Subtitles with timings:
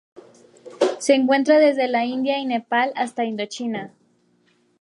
[0.97, 3.93] Se encuentra desde la India y Nepal hasta Indochina.